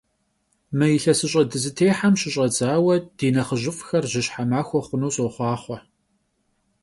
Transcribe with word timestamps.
Mı 0.77 0.85
yilhesış'e 0.91 1.43
dızıxıhem 1.51 2.13
şış'edzaue 2.19 2.95
di 3.17 3.27
nexhıjıf'xer 3.35 4.03
jışhe 4.11 4.43
maxue 4.51 4.81
xhunu 4.85 5.09
soxhuaxhue! 5.15 5.77